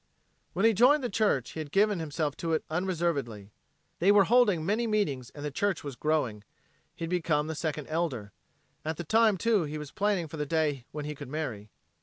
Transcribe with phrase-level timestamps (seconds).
[0.53, 3.51] When he joined the church he had given himself to it unreservedly.
[3.99, 6.43] They were holding many meetings and the church was growing.
[6.95, 8.31] He had become the Second Elder.
[8.83, 11.69] At the time, too, he was planning for the day when he could marry.